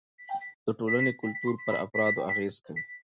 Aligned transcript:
د 0.65 0.67
ټولنې 0.79 1.11
کلتور 1.21 1.53
پر 1.65 1.75
افرادو 1.85 2.19
اغېز 2.29 2.55
کوي. 2.65 2.83